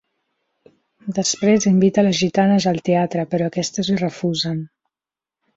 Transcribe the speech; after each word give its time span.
Després 1.17 1.67
invita 1.71 2.05
les 2.09 2.17
gitanes 2.21 2.67
al 2.73 2.81
teatre, 2.89 3.29
però 3.35 3.51
aquestes 3.53 3.93
hi 3.95 4.03
refusen. 4.03 4.61